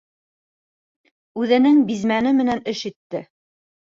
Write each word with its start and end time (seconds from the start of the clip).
Үҙенең 1.41 1.83
бизмәне 1.91 2.33
менән 2.39 2.65
эш 2.73 2.83
итте. 2.93 3.25